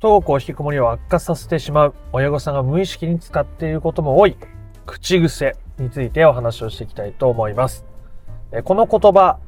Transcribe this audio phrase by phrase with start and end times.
[0.00, 4.36] 不登校引きこもりを悪化させてしまう親御さんが無意識に使っていることも多い
[4.86, 7.84] 口癖についてお話をしていきたいと思います。
[8.62, 9.40] この言葉、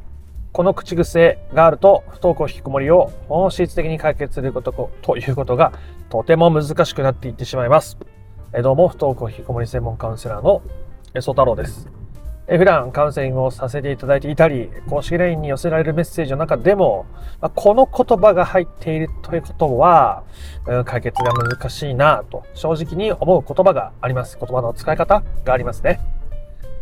[0.50, 5.72] この口癖があると不登校引きこもりを本質的に解決することということが
[6.08, 7.96] とても難しくなっていってしまいます。
[8.60, 10.62] どうも不登校引きこもり専門カウンセラーの
[11.20, 11.99] 曽太郎です。
[12.52, 17.06] え普段カウンセリングをさせていただいていたり、公式 LINE に寄せられるメッセージの中でも、
[17.40, 20.24] まこの言葉が入っているということは、
[20.84, 24.36] 解決が難しいなと正直に思う言葉があります。
[24.36, 26.00] 言葉の使い方がありますね。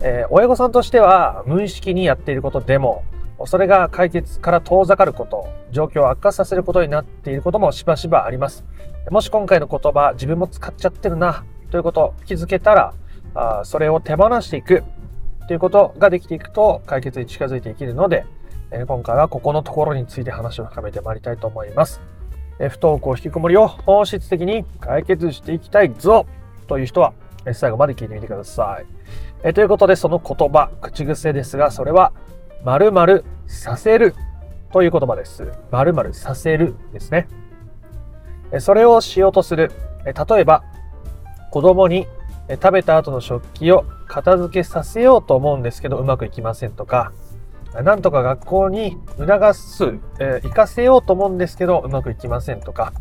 [0.00, 3.04] えー、親御さんとしては無意識にやっていることでも、
[3.44, 8.64] それが解決から遠ざかること、状況を悪化させることになっていることもしばしばあります。
[9.10, 12.94] もし今回の言葉、自分も使っちゃってるな、ということを気づけたら、
[13.34, 14.82] あそれを手放していく、
[15.48, 18.26] ということができていくと解決に近づいていけるので、
[18.70, 22.02] え、今回はここのところについて話を深めてまいりたいと思います。
[22.60, 26.26] え、不登校引きこもりを本質的に解決していきたいぞ
[26.66, 27.14] という人は、
[27.46, 28.86] え、最後まで聞いてみてください。
[29.42, 32.12] えということでその言葉、口癖ですが、それは
[32.62, 34.14] 〇〇させる
[34.70, 35.50] という言葉です。
[35.70, 37.26] 〇〇させるですね。
[38.58, 39.72] それをしようとする。
[40.04, 40.62] 例えば、
[41.50, 42.06] 子供に
[42.50, 47.12] 食べた後の食器を片付けさせようと思うんですけどうまくいきませんとか、
[47.74, 49.84] なんとか学校に促す、
[50.20, 52.92] えー、行かせようと思うんですけどうまくいきませんとか、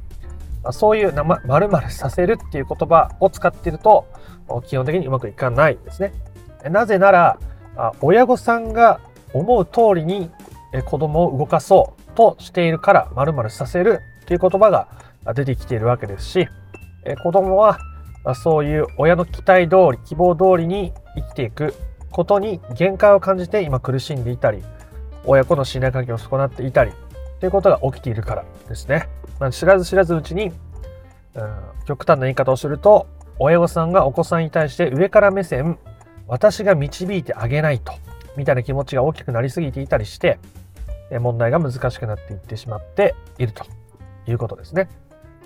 [0.64, 4.06] まあ、そういうまるまるさせるっていう言葉を使っていると
[4.68, 6.14] 基本的にうまくいかないですね。
[6.70, 7.40] なぜなら
[8.02, 9.00] 親御さんが
[9.34, 10.30] 思う通りに
[10.86, 14.88] 子供を動かそうとしているからまるまるさせるという言葉が
[15.34, 16.48] 出てきているわけですし
[17.24, 17.80] 子供は
[18.28, 21.74] まあ、そういう親の期待通り希望通りに生きていく
[22.12, 24.62] ことに限界を感じて今苦しんでいたり
[25.24, 26.92] 親子の信頼関係を損なっていたり
[27.40, 29.08] ということが起きているからですね、
[29.40, 30.54] まあ、知らず知らずうちに、うん、
[31.86, 33.08] 極端な言い方をすると
[33.40, 35.80] 親御さんがお子さんに対して上から目線
[36.28, 37.94] 私が導いてあげないと
[38.36, 40.38] みたいな気持ちが大きくなりすぎていたりして
[41.22, 43.64] 問題が難しくなっていってしまっていると
[44.30, 44.90] いうことですね。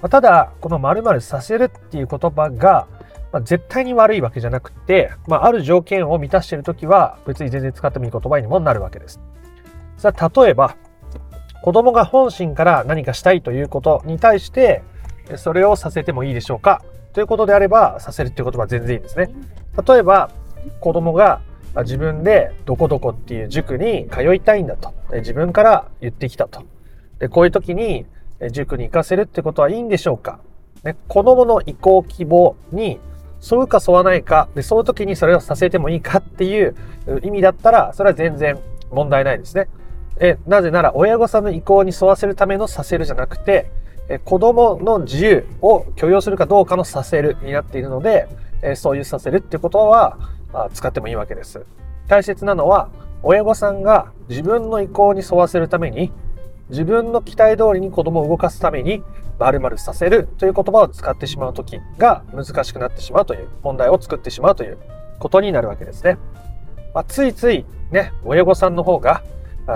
[0.02, 2.88] ま、ただ、この〇〇させるっていう言葉が、
[3.32, 9.20] まあ、絶対に悪いわけじゃなくて、まあ、ある条件を満たしているときは、別に全然使ってもいい言葉にもなるわけです。
[9.98, 10.76] さあ、例えば、
[11.64, 14.84] 子供が本心から何かしたいということに対して、
[15.36, 16.82] それをさせてもいいでしょうか？
[17.14, 19.30] ということであれば、させるっていう言葉は全然いいですね。
[19.88, 20.32] 例えば、
[20.80, 21.42] 子供が
[21.84, 24.92] 自分でどこどこっていう塾に通いたいんだと。
[25.14, 26.64] 自分から言ってきたと。
[27.20, 28.08] で、こういう時に、
[28.50, 30.40] 塾に行かせるってことはいいんでしょうか、
[30.84, 33.00] ね、子供の意向希望に
[33.50, 36.76] 沿うか沿わないかで、その時にそれをさせてもいいかっていう
[37.24, 38.58] 意味だったら、それは全然
[38.92, 39.68] 問題ないですね。
[40.20, 43.72] えなぜなら、親御さんの意向に沿わせるためのさせるじゃなくて、
[44.10, 48.28] え子供の自由を許容するかどうかのさせるになっているので、
[48.62, 50.18] えそういうさせるってことは、
[50.54, 51.66] あ、使ってもいいわけです。
[52.08, 52.90] 大切なのは、
[53.24, 56.12] 親御さんが自分の意向に沿わせるために
[56.72, 59.04] 自分の期待通りに子供を動かすために
[59.40, 64.78] 〇〇させるという言葉を使ってしまう時が難しくなってしまうという問題を作ってしまうという
[65.20, 66.18] ことになるわけですね。
[66.94, 69.22] まあ、ついついね、親御さんの方が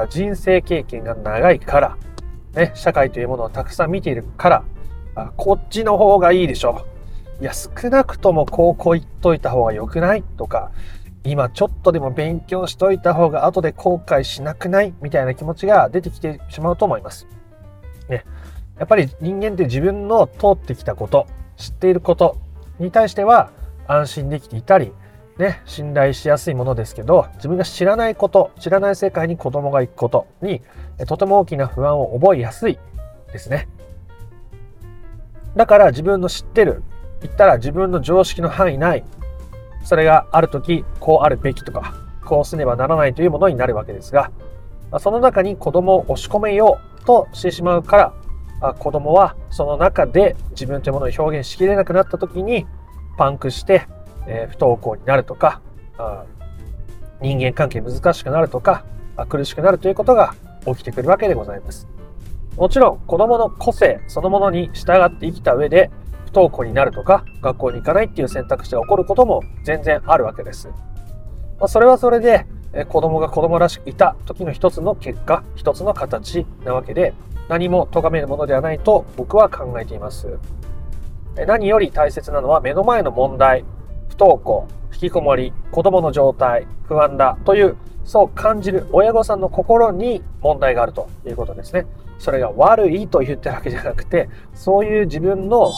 [0.09, 1.97] 人生経験が長いから、
[2.53, 4.63] ね、社会というものをたくさん見ているから、
[5.15, 6.85] あこっちの方がいいでしょ。
[7.41, 10.71] いや、少なくとも高校行っといた方が良くないとか、
[11.25, 14.93] 今ちょっとでも勉強しといた方が後で後悔しなくない？
[15.01, 17.27] みたいな気持ちが出てきてしまうと思います。
[18.09, 18.23] ね。
[18.77, 21.27] やっぱり人間って自分の通ってきたこと、
[21.57, 22.37] 知っていること
[22.79, 23.51] に対しては
[23.87, 24.91] 安心できていたり、
[25.37, 30.61] ね、信頼しやすいものですけど、自分が知らないこと、知らない世界に子供が行くことに、
[31.07, 32.77] とても大きな不安を覚えやすい
[33.31, 33.67] ですね。
[35.55, 36.83] だから自分の知ってる、
[37.21, 39.05] 言ったら自分の常識の範囲内
[39.85, 41.93] それがある時こうあるべきとか
[42.25, 44.31] こうすねばならないというものになるわけですが
[44.99, 48.13] その中に子供を押し込めようとしてしまうか
[48.61, 52.65] ら子供はその中で自分というものを表現しきれなくなった時に
[53.17, 53.87] パンクして、
[54.27, 55.61] え不登校になるとか
[57.21, 58.83] 人間関係難しくなるとか
[59.29, 61.87] 苦しくなるということが起きてくるわけでございます。
[62.57, 65.91] もちろん子供の個性そのものに従って生きた上で
[66.35, 70.67] 登校になるとか、学校に行かないっていう選択肢が起こることも全然あるわけです。
[70.67, 77.13] まあ、それはそれで、え子供が子供らしくいた時の一つの結果、一つの形なわけで、
[77.47, 80.39] 何も咎めるものではないと僕は考えています。
[81.47, 83.63] 何より大切なのは目の前の問題、
[84.09, 91.85] 不登校、引きこもり、子供の状態、不安だというそう感じる親御さんの心に問題があるということですね。
[92.17, 95.71] それが悪いと言ってるわけじゃなくて、そういう自分の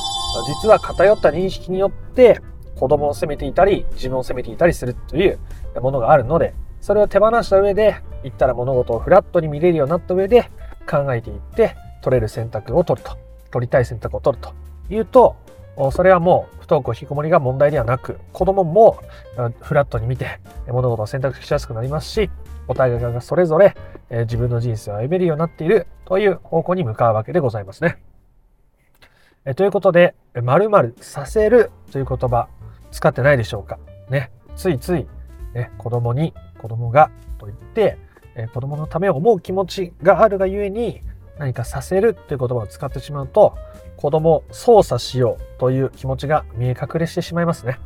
[0.61, 2.39] 実は偏った認識によって
[2.75, 5.39] 子供を責めていたり、自分を責めていたりするという
[5.81, 10.49] ものがあるので、それを手放した上で、言ったら物事をフラットに見れるようになった上で
[10.89, 13.17] 考えていって、取れる選択を取ると。
[13.49, 14.53] 取りたい選択を取ると
[14.93, 15.35] いうと、
[15.91, 18.99] それはもう不登校引きこもりが問題ではなく、子供も
[19.61, 22.29] フラットに見て物事を選択しやすくなりますし、
[22.67, 23.75] お互いがそれぞれ
[24.09, 27.97] え自分の人生を歩めるようになっているという方向に向かうわけでございますね。
[29.45, 32.47] えということで、〇〇させるという言葉
[32.91, 33.79] 使ってないでしょうか？
[34.09, 34.31] ね。
[34.55, 35.07] ついつい、
[35.53, 37.97] ね、子供に子供がと言って
[38.35, 41.01] え、子供のためを思う気持ちがあるがゆえに
[41.39, 43.55] 何かさせるという言葉を使ってしまうと
[43.95, 47.79] 子供を操作しようという気持ちが見え隠れしてしまいますね。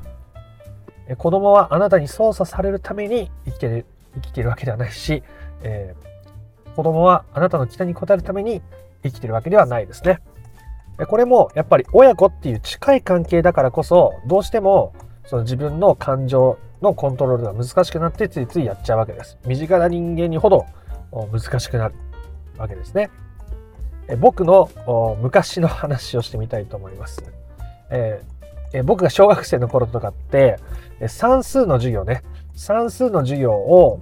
[1.17, 3.85] 子供はあなたに操作されるために生きてる
[4.15, 5.23] 生きているわけではないし、
[5.63, 6.10] えー、
[6.75, 8.61] 子供はあなたの期待に応えるために
[9.03, 10.19] 生きてるわけではないですね。
[11.07, 14.93] これもやっぱり親子っていう近い関係だからこそどうしても
[15.25, 19.37] その自分の感情のコントロールが難しくなってついついやっちゃうわけです。
[19.45, 20.65] 身近な人間にほど
[21.31, 21.95] 難しくなる
[22.57, 23.09] わけですね。
[24.19, 24.69] 僕の
[25.21, 27.23] 昔の話をしてみたいと思います。
[27.89, 30.57] えー、僕が小学生の頃とかって
[31.07, 32.23] 算数の授業ね
[32.55, 33.99] 算数の授業を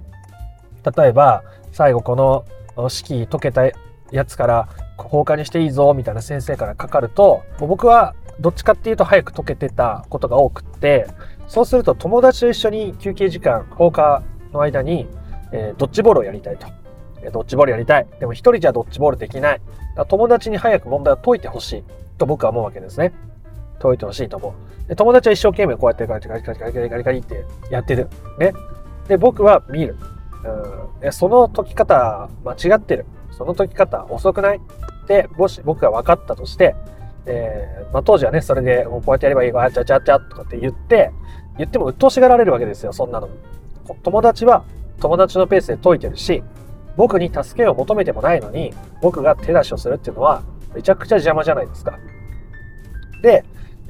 [0.96, 2.44] 例えば最後この
[2.88, 3.62] 式解けた
[4.10, 11.06] やつから交換にしていいぞみたいな先生からかかると僕はどっちかっていうと早く解けてたことが多くって
[11.46, 14.22] そうすると友達と一緒に休憩時間放課
[14.52, 15.08] の間に、
[15.52, 16.66] えー、ドッジボールをやりたいと
[17.32, 18.06] ドッジボールやりたい。
[18.18, 19.60] でも一人じゃドッジボールできない。
[20.08, 21.84] 友達に早く問題を解いてほしい
[22.16, 23.12] と僕は思うわけですね。
[23.78, 24.54] 解いてほしいと思
[24.86, 24.88] う。
[24.88, 28.08] で友達は一生懸命こうやってガリガリガリガリガリガリってやってる。
[28.38, 28.52] ね。
[29.06, 29.96] で、僕は見る。
[31.02, 33.06] うん、その解き方間違ってる。
[33.32, 34.58] その解き方遅くない？
[34.58, 36.74] ってもし僕が分かったとして、
[37.26, 41.10] えーまあ、当時はね、それでもうこうやってやればいいわ、あちゃちゃちゃとかって言って、
[41.58, 43.28] 言っても鬱陶しがられるわけですよ、そんなの。
[44.02, 44.64] 友達は
[45.00, 46.42] 友達のペースで解いてるし、
[46.96, 50.42] 僕に助けを求めてもないのに、僕が手出しをするっていうのは、
[50.74, 51.98] めちゃくちゃ邪魔じゃないですか。
[53.22, 53.44] で、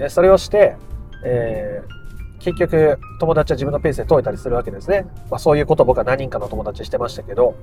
[0.09, 0.77] それをして、
[1.25, 2.00] えー、
[2.41, 5.07] 結局、友達は自分のペースで解いたりするわけですね。
[5.31, 7.55] まあ、そういうことを僕は何人かの友達してましたけど、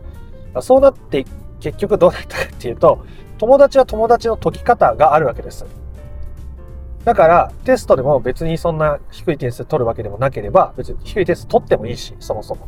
[0.53, 1.25] まあ、そうなって
[1.59, 3.03] 結局どうなったかっていうと、
[3.37, 5.65] 友達は友達の解き方があるわけです。
[7.03, 12.67] だから、テストでも別にそんな低い点数取るわけでもなければ、別に低い点数取ってもいいし、そもそも。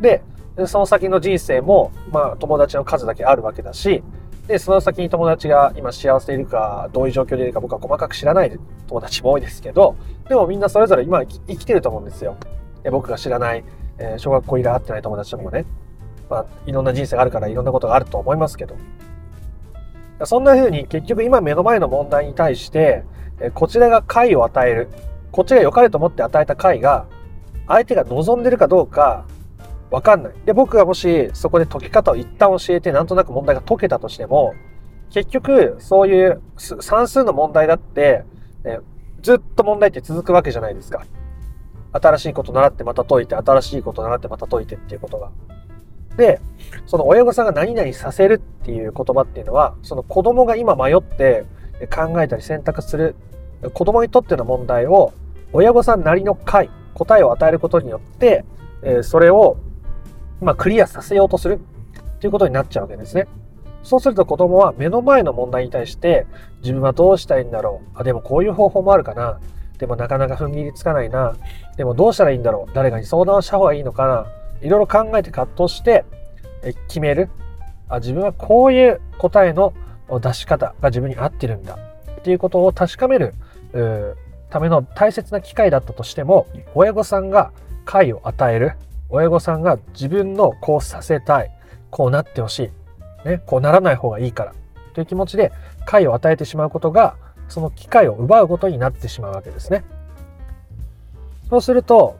[0.00, 0.22] で、
[0.56, 4.02] でその先の人生も、まあ、友達の数だけあるわけだし、
[4.46, 9.96] で、その先に友達が今幸せでいるか、どういう状況でいるか僕は細かく知らない友達も多いですけど、
[10.28, 12.36] でもみんなそれぞれ今生きてると思うんですよ。
[12.82, 13.64] で僕が知らない、
[13.98, 15.64] えー、小学校以来会ってない友達とかもね、
[16.30, 18.76] まあ、いろんな人生があるからいろんなことがあると思いますけど、
[20.24, 23.04] そんな風に結局今目の前の問題に対して、
[23.40, 24.88] えこちらが解を与える、
[25.32, 27.06] こっちが良かれと思って与えた解が、
[27.66, 29.26] 相手が望んでるかどうか、
[29.90, 30.34] わかんない。
[30.44, 34.54] で、僕がもしそこで解き方を一旦教えてなんとなく問題が解けたとしても、
[35.10, 38.24] 結局そういう算数の問題だって、
[38.64, 38.80] ね、
[39.22, 41.04] ずっと問題って続くわけじゃないですか。
[41.92, 45.30] 新しいこと習ってまた解いて、新しいこと習ってまた解いてっていうことが。
[46.16, 46.40] で、
[46.86, 51.44] その親御さんが何々させるっていう言葉っていうのは、その子供が今迷って
[51.94, 53.14] 考えたり選択する
[53.72, 55.12] 子供にとっての問題を
[55.52, 58.44] 親御さんなりの解、答えを与えることによって、
[58.82, 59.58] えそれを
[60.40, 61.60] まあ、クリアさせようとする
[62.16, 63.26] っていうことになっちゃうわけですね。
[63.82, 66.26] そうすると子供は目の前の問題に対して
[66.60, 67.98] 自分はどうしたいんだろう？
[68.00, 69.38] あ、でもこういう方法もあるかな？
[69.78, 71.36] でもなかなか踏ん切りつかないな？
[71.76, 72.74] でもどうしたらいいんだろう？
[72.74, 74.26] 誰かに相談した方がいいのかな？
[74.60, 76.04] いろいろ考えて葛藤して
[76.88, 77.28] 決める？
[77.88, 79.72] あ、自分はこういう答えの
[80.20, 81.78] 出し方が自分に合ってるんだ。
[82.18, 83.34] っていうことを確かめる
[84.50, 87.52] ための大切な機会だったとしても、親御さんが
[87.84, 88.72] 解を与える。
[89.08, 91.50] 親御さんが自分のこうさせたい、
[91.90, 92.70] こうなってほし
[93.24, 94.54] い、ね、こうならない方がいいから
[94.94, 95.52] という気持ちで
[95.84, 97.16] 解を与えてしまうことが、
[97.48, 99.84] その機会を奪うことになってしまうわけですね。
[101.48, 102.16] そうすると、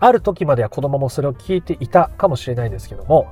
[0.00, 3.28] ある時までは子供もそれを聞いていたかもしれないんですけども、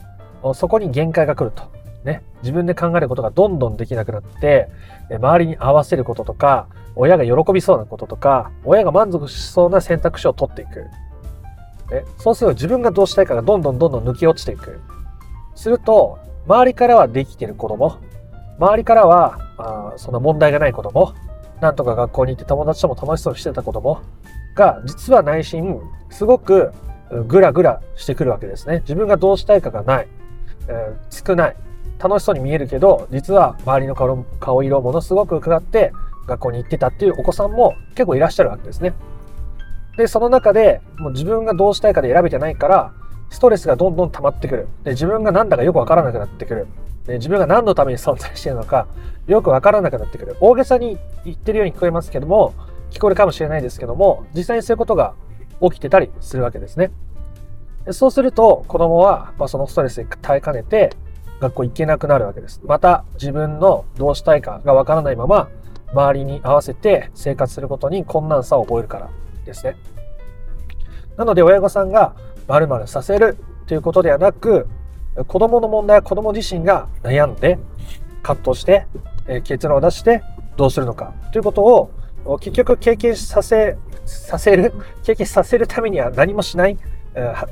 [0.54, 1.64] そこに限界が来ると。
[2.04, 4.68] ね、自分で考えることがどんどんできなくなって、
[5.10, 6.66] 周りに合わせることとか、
[6.96, 10.86] 親が喜びそうなこととか、親が満足しそうな選択肢を取っていく。
[11.92, 12.04] ね。
[12.18, 14.80] そうすると自分がどうしたいかがどんどんどんどん抜き落ちていく。
[15.54, 17.98] すると、周りからはできてる子供、
[18.58, 21.14] 周りからは、あその問題がない子供、
[21.60, 24.00] なんとか学校に行って友達とも楽しそうにしてた子供
[24.54, 25.80] が、実は内心、
[26.10, 26.72] すごく
[27.28, 28.80] ぐらぐらしてくるわけですね。
[28.80, 30.08] 自分がどうしたいかがない、
[30.68, 31.56] えー、少ない、
[32.02, 35.92] 楽しそうに見えるけど、実は周りの顔顔色をものすごく伺って
[36.26, 38.94] 学校に行ってたっていうお子さんも結構いらっしゃるわけですね。
[39.96, 42.92] で、その中でもう自分がどうしたいかで選べてないから、
[43.30, 44.68] ストレスがどんどん溜まってくる。
[44.84, 46.66] で、自分が何だかよくわからなくなってくる。
[47.06, 48.86] で、自分が何のために存在しているのか、
[49.26, 50.36] よくわからなくなってくる。
[50.40, 52.54] 大げさに言ってるように聞こえますけども、
[52.90, 55.14] 聞こえるかもしれないですけども、実際にそういうことが
[55.62, 56.90] 起きてたりするわけですね。
[57.84, 60.90] でそうすると、子供は、ま、そのストレスに耐えかねて、
[61.40, 62.60] 学校行けなくなるわけです。
[62.64, 65.48] また、自分のどうしたいかがわからないまま、
[65.92, 69.10] 周りに合わせて生活することに困難さを覚えるから
[69.44, 69.76] ですね。
[71.16, 72.14] なので、親御さんが
[72.48, 74.68] 〇〇させるということではなく、
[75.26, 77.58] 子供の問題は子供自身が悩んで、
[78.22, 78.86] 葛藤して、
[79.26, 80.22] え結論を出して
[80.56, 84.72] どうするのかということを結局経験させ、させる、
[85.04, 86.78] 経験させるためには何もしない、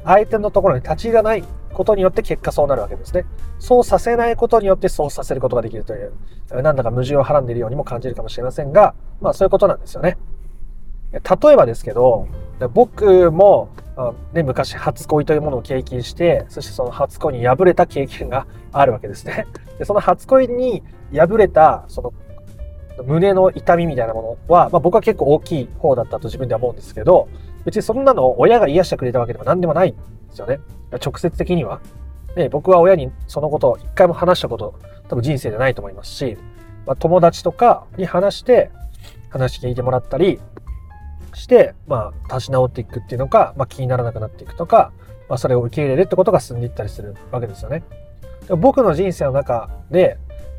[0.04, 3.24] 相手のところに立ち入らないことによって結果そうなるわけですね。
[3.58, 6.12] そうさせないことによってそうさせることができるという、
[6.62, 10.16] なんだか矛盾をはらんでいるようにも感じるかもしれませんが、まあそういうことなんですよね。
[11.12, 12.28] 例えばですけど、
[12.72, 13.70] 僕も、
[14.32, 19.46] ね、昔初恋というものを経験して、そしてその初恋に敗れた経験があるわけですね。
[19.78, 22.12] でその初恋に敗れた、その
[23.04, 27.28] 胸の痛みみたいなものは、まあ、僕は結構大きい方だったと自分では思うんですけど、
[27.64, 29.98] 別にそんなの親が癒してくれたわけでも何でもないんで
[30.32, 30.60] すよね。
[31.04, 31.80] 直接的には。
[32.34, 34.74] で僕は親にそのことを一回も話したこと
[35.08, 36.36] 多分人生でないと思いますし、
[36.86, 38.70] まあ、友達とかに話して
[39.30, 40.38] 話聞いてもらったり
[41.40, 44.92] して、まあ、立ち直っていくっていうのか、まあ、気にならなくなっていくとか、
[45.28, 47.82] まあ、それを受け入れるってことが進んでいったりするわけですよね。
[48.46, 50.18] で僕の人生の中で、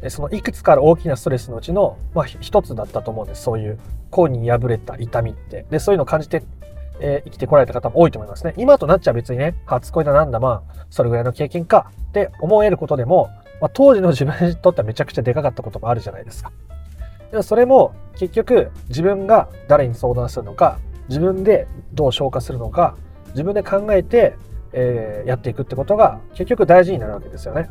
[0.09, 3.43] そのいくつかある大きなストレスのうちの、まあ、一つだったと思うんです。
[3.43, 5.65] そういう、甲に破れた痛みって。
[5.69, 6.43] で、そういうのを感じて、
[6.99, 8.53] えー、生きてこられた方も多いと思いますね。
[8.57, 13.29] 今となっちゃ別にね、初恋だなんだ、まあ、それぐらいの経験かって思えることでも、
[13.61, 16.51] まあ、当時の自分にとってはめちゃくちゃでかかったこともあるじゃないですか。
[17.31, 22.95] でもそれも結局自分が誰に相談するのか、自分でどう消化するのか、
[23.29, 24.35] 自分で考えて、
[24.73, 27.69] えー、やっていくってことが結局大事になるわけですよね。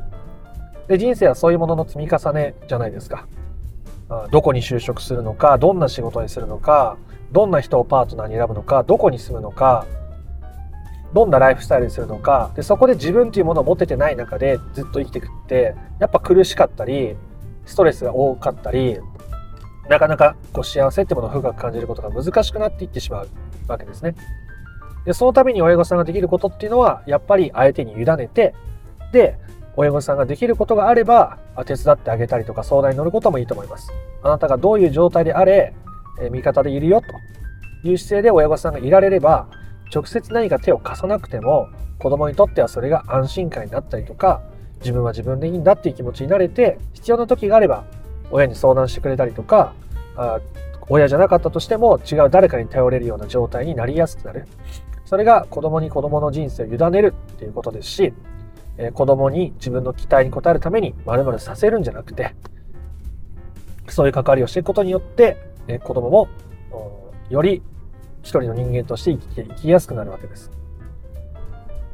[0.88, 3.26] で、人生はそういうものの積み重ねじゃないですか。
[4.32, 6.96] どこに就職するのか、どんな仕事にするのか、
[7.30, 9.86] どんな人をパートナーに選ぶのか、どこに住むのか、
[11.12, 17.16] どんなライフスタイルにするのか、で、そこで自分というものを持ててない中でずっと生きてくって、やっぱ苦しかったり、
[17.66, 18.98] ストレスが多かったり、
[19.88, 23.28] なかなかこう幸せってものを深く感じることが難しくなっていってしまう
[23.66, 24.14] わけですね。
[25.04, 28.54] で、そのために親御さんができることっていうのは、やっぱり相手に委ねて、
[29.12, 29.38] で、
[29.76, 33.90] 親御さんができることがあれば、手伝ってあげたりとか相談に乗ることもいいと思います。
[34.22, 35.74] あなたがどういう状態であれ、
[36.30, 37.00] 味方でいるよ
[37.82, 39.48] という姿勢で親御さんがいられれば、
[39.92, 41.68] 直接何か手を貸さなくても、
[41.98, 44.42] 子供にとってはそれが安心感になったりとか、
[44.80, 47.84] 自分は自分でいいんだっていう気持ちになれて、必要な時があれば
[48.30, 49.74] 親に相談してくれたりとか、
[50.16, 50.40] あ
[50.88, 54.46] 親じゃなかったとしても違う誰かに頼れるような状態になりやすくなる。
[55.04, 58.12] それが子供に子供の人生を委ねるっていうことですし、
[58.76, 62.34] えー、子供に自分の期待に応えるために〇〇させるんじゃなくて、
[63.88, 65.36] そういう関わりをしていくことによって、
[65.68, 66.28] えー、子供も
[67.28, 67.62] より
[68.22, 70.50] 一人の人間として生きて生きやすくなるわけです。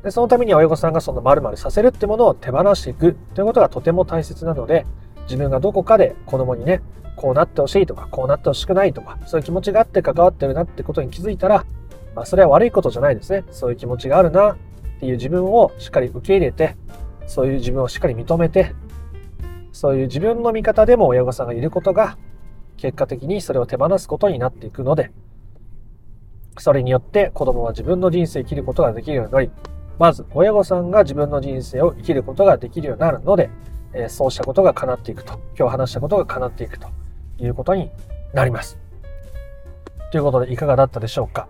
[0.03, 4.87] でそのために親御さんがその〇〇させるってものを手放していくということがとても大切なので、
[5.27, 6.83] 自分がどこかで子供にね、
[7.17, 11.65] こうなってほしいとか、こうなってほしくないとか、そういう気持ちがあって関わってるなってことに気づいたら、
[12.15, 13.45] まあ、それは悪いことじゃないですね。
[13.51, 14.57] そういう気持ちがあるなっ
[15.01, 16.77] ていう自分をしっかり受け入れて、
[17.27, 18.75] そういう自分をしっかり認めて、
[19.73, 22.17] そういう自分の味方でも親御さんがいることが、
[22.77, 25.11] 結果的にそれを手放すことになっていくので、
[26.59, 29.51] それによって子供は自分の人生を生きることができるようになり、
[29.99, 33.51] まず親御さんが自分の人生を生きることができるようになるので、
[33.99, 36.89] えそうしたことが叶っていくと、今日話したことが叶っていくと
[37.39, 37.91] いうことに
[38.35, 38.79] なります。
[40.13, 41.49] ということでいかがだったでしょうか？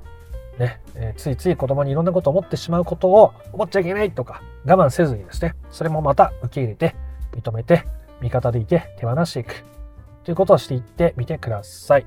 [0.58, 6.94] ね、えー、ついつい子供にいろんなことを思ってしまうことを思っちゃいけないとか我慢せずにですね、それもまた受け入れて、
[7.32, 7.84] 認めて、
[8.20, 9.64] 味方でいて手放していく
[10.24, 12.06] ということをしていってみてください。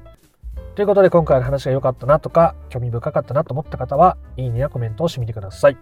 [0.73, 5.77] ということで今回の話が良かったなとか興味深かったなと思った方は、いいねやコメントをしてみてください。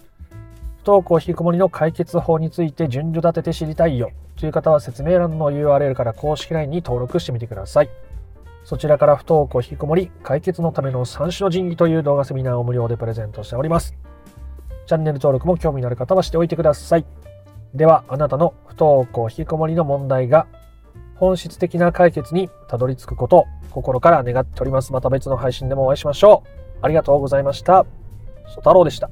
[0.87, 7.89] 不登校引きこもりの解決法について順序立てて知りたいよという方は説明欄の URL から公式 LINE に登録してみてください。
[8.63, 13.97] そちらから不登校引きこもり解決のための三種の神器という動画セミナーを無料でプレゼントしております。
[14.85, 17.05] チャンネル登録も興味のある方はしておいてください。
[17.73, 20.47] では、あなたの不登校引きこもりの問題が
[21.15, 24.93] 本質的な解決にたどり着くことを心から願っております。
[24.93, 26.77] また別の配信でもお会いしましょう。
[26.81, 27.85] ありがとうございました。
[28.47, 29.09] ソ太郎でした。